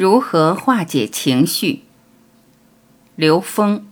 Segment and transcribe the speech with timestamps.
[0.00, 1.82] 如何化解情绪？
[3.16, 3.89] 刘峰。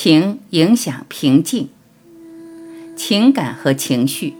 [0.00, 1.70] 情影响平静，
[2.96, 4.34] 情感和情绪，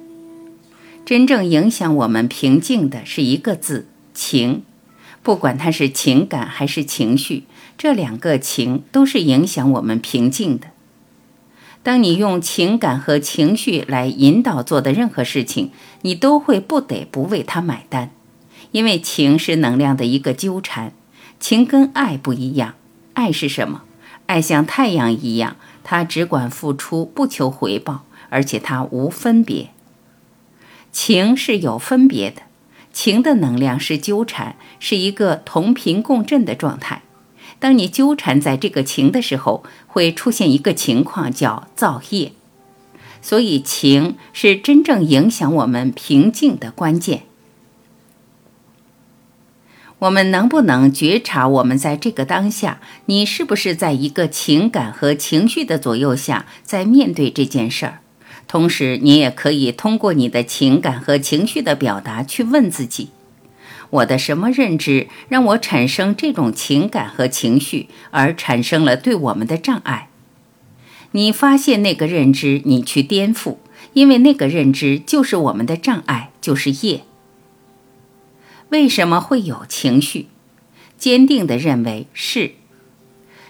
[1.04, 4.62] 真正影响我们平静的是一个字“情”。
[5.24, 7.42] 不管它是情感还是情绪，
[7.76, 10.68] 这两个“情”都是影响我们平静的。
[11.82, 18.12] 当你用情感和情绪来引导做的任何事情，你都会不得不为它买单，
[18.70, 20.92] 因为情是能量的一个纠缠。
[21.40, 22.76] 情跟爱不一样，
[23.14, 23.82] 爱是什么？
[24.28, 29.70] 爱像太阳一样，它只管付出，不求回报，而且它无分别。
[30.92, 32.42] 情是有分别的，
[32.92, 37.00] 情的能量是纠缠，是一个同频共振的状态。
[37.58, 42.32] 当你纠缠在这个情的时候，会出现一个情况叫造业。
[43.22, 47.22] 所以，情是真正影响我们平静的关键。
[50.00, 57.98] 我们能不能觉察，我们在这个当下，你是不是在一个情感和情绪的左右下，在面对这件事儿？
[58.46, 63.10] 同时，你也可以通过你的情感和情绪的表达，去问自己：
[63.90, 70.08] 我的什么认知让我产生这种情感和情绪，而产生了对我们的障碍？
[71.10, 73.56] 你发现那个认知，你去颠覆，
[73.94, 77.02] 因为那个认知就是我们的障碍，就是业。
[78.70, 80.26] 为什么会有情绪？
[80.98, 82.52] 坚定地认为是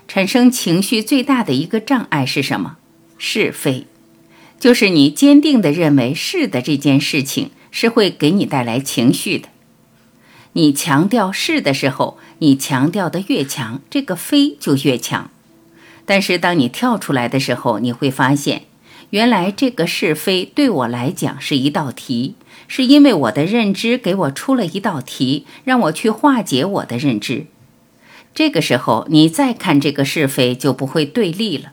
[0.06, 2.76] 产生情绪最大的一个障碍是什么？
[3.16, 3.86] 是非，
[4.60, 9.48] 就是你坚定地认为是的这件事情是会给你带来情绪的。
[10.52, 15.30] 你强调是的时候，你强调的越强，这个非就越强。
[16.04, 18.62] 但是当你跳出来的时候，你会发现，
[19.10, 22.34] 原来这个是非对我来讲是一道题。
[22.68, 27.46] 是因为我的认知给我出了一道题，让我去化解我的认知。
[28.34, 31.72] 这个时候，你再看这个是非就不会对立了。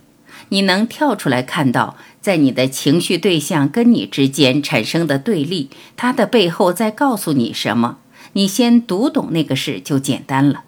[0.49, 7.97] 你能跳出来看到，在你的情绪对象跟你之间产生的对立，它的背后在告诉你什么？
[8.33, 10.63] 你先读懂那个事就简单了。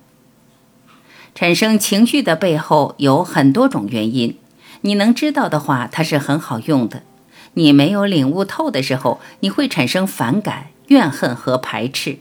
[1.34, 4.38] 产生情绪的背后有很多种原因，
[4.82, 7.04] 你能知道的话，它是很好用的。
[7.58, 12.20] 你没有领悟透的时候，你会产生反感、怨恨和排斥。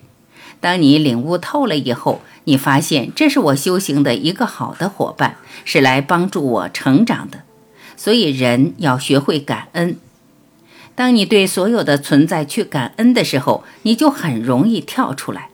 [0.61, 5.37] 当你领悟透了以后，你发现这是我修行的一个好的伙伴，
[5.67, 7.43] 是来帮助我成长的。
[7.99, 9.99] 所以，人要学会感恩。
[10.95, 15.51] 当你对所有的存在去感恩的时候，你就很容易跳出来。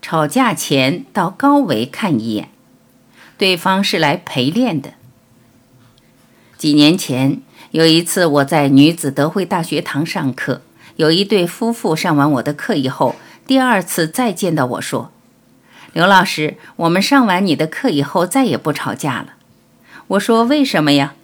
[0.00, 2.50] 吵架前到高维看一眼，
[3.36, 4.94] 对方是来陪练的。
[6.56, 7.42] 几年前。
[7.74, 10.62] 有一次，我在女子德惠大学堂上课，
[10.94, 13.16] 有一对夫妇上完我的课以后，
[13.48, 15.10] 第二次再见到我说
[15.92, 19.30] ：“刘老师，我们上完你的课以后再也不吵架了。”
[20.06, 21.14] 我说：“为什么呀？”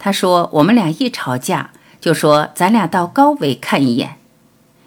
[0.00, 4.16] 他说：“我们俩一吵架就说咱俩到高维看一眼，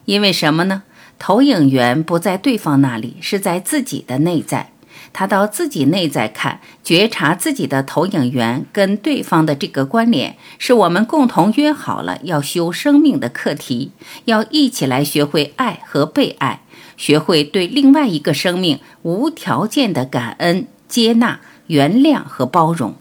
[0.05, 0.81] 因为什么呢？
[1.19, 4.71] 投影源不在对方那里，是在自己的内在。”
[5.13, 13.91] 他到自己内在看，觉察自己的投影源跟对方的这个关联，是我们共同约好了要修生命的课题，
[14.25, 16.61] 要一起来学会爱和被爱，
[16.95, 22.95] 学会对另外一个生命无条件的感恩、接纳、原谅和包容。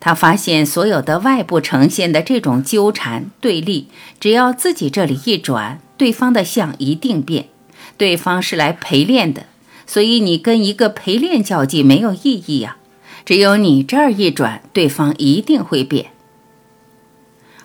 [0.00, 3.88] 他发现所有的外部呈现的这种纠缠对立，
[4.20, 7.48] 只要自己这里一转，对方的相一定变。
[7.96, 9.46] 对方是来陪练的。
[9.88, 12.76] 所以你跟一个陪练较劲没有意义呀，
[13.24, 16.10] 只有你这儿一转，对方一定会变。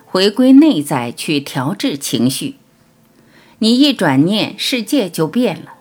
[0.06, 2.54] 回归内在去调制情绪，
[3.58, 5.74] 你一转念，世界就变了。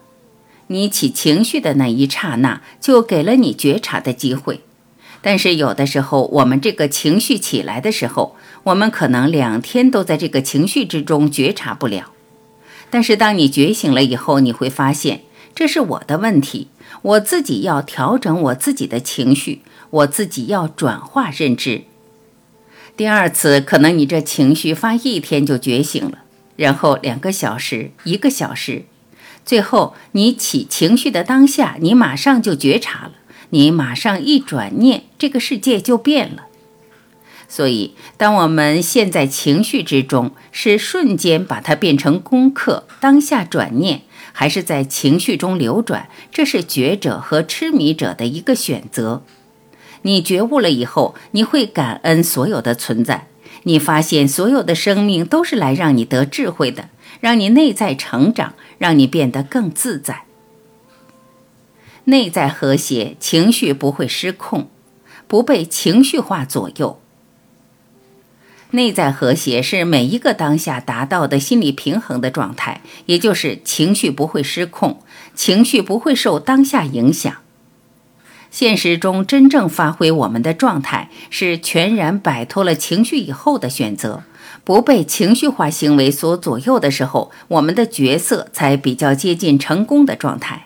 [0.67, 4.59] 你起情绪的那一刹那，就给了你觉察的机会。
[5.21, 12.11] 但是有的时候，我们这个情绪起来的时候，我们可能两天都在这个情绪之中觉察不了。
[12.89, 15.21] 但是当你觉醒了以后，你会发现。
[15.55, 16.67] 这是我的问题，
[17.01, 21.83] 我自己要调整我自己的情绪，我自己要转化认知。
[22.95, 26.19] 第二次可能你这情绪发一天就觉醒了，
[26.55, 28.85] 然后两个小时、一个小时，
[29.45, 33.13] 最后你起情绪的当下，你马上就觉察了，
[33.49, 36.45] 你马上一转念，这个世界就变了。
[37.47, 44.01] 所以，当我们陷在情绪之中，是瞬间把它变成功课，当下转念，
[44.33, 49.23] 还是在情绪中流转，这是觉者和痴迷者的一个选择。
[50.01, 53.27] 你觉悟了以后，你会感恩所有的存在，
[53.63, 56.89] 你发现所有的生命都是来让你得智慧的，
[57.21, 60.23] 让你内在成长，让你变得更自在。
[62.05, 64.67] 内在和谐，情绪不会失控，
[65.27, 66.99] 不被情绪化左右。
[68.73, 74.97] 内在和谐是每一个当下达到的心理平衡的状态，也就是情绪不会失控，
[75.35, 77.31] 情绪不会受当下影响。
[78.49, 84.23] 现实中真正发挥我们的状态，是全然摆脱了情绪以后的选择，
[84.63, 90.65] 不被情绪化行为所左右的时候，我们的角色才比较接近成功的状态。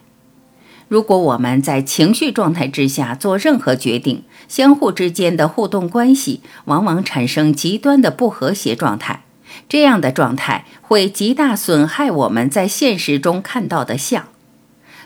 [0.88, 9.24] 如果我们在情绪状态之下做任何决定，相互之间的互动关系往往产生极端的不和谐状态。
[9.68, 14.28] 这样的状态会极大损害我们在现实中看到的相。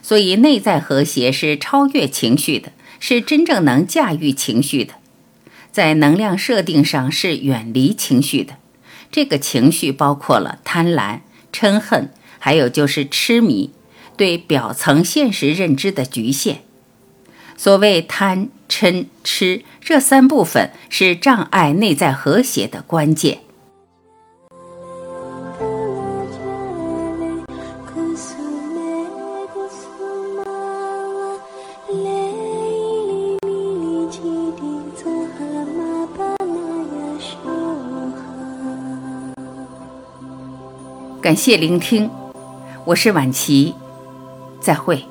[0.03, 4.95] 所以，内在和谐是超越情绪的，是真正能驾驭情绪的。
[5.71, 8.55] 在能量设定上是远离情绪的。
[9.11, 11.19] 这个情绪包括了贪婪、
[11.53, 13.71] 嗔恨，还有就是痴迷。
[14.17, 16.57] 对表层现实认知的局限，
[17.57, 23.39] 所谓贪嗔痴这三部分是障碍内在和谐的关键。
[41.21, 42.09] 感谢聆听，
[42.85, 43.75] 我是晚琪。
[44.61, 45.03] 再会。